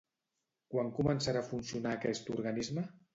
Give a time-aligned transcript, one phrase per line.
[0.75, 2.87] Quan començarà a funcionar aquest organisme?